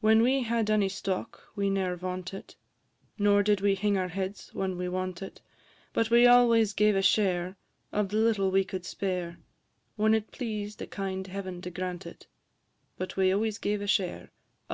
[0.00, 2.54] When we had any stock, we ne'er vauntit,
[3.18, 5.40] Nor did we hing our heads when we wantit;
[5.92, 7.56] But we always gave a share
[7.90, 9.38] Of the little we could spare,
[9.96, 12.28] When it pleased a kind Heaven to grant it;
[12.96, 14.30] But we always gave a share,
[14.70, 14.72] &c.